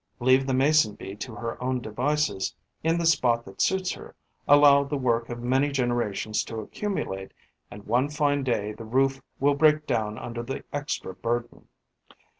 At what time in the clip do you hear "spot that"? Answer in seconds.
3.05-3.61